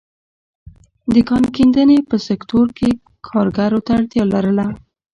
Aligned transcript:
د 1.13 1.15
کان 1.29 1.43
کیندنې 1.55 1.97
په 2.09 2.15
سکتور 2.27 2.67
کې 2.77 2.89
کارګرو 3.27 3.79
ته 3.85 3.91
اړتیا 3.97 4.23
لرله. 4.33 4.67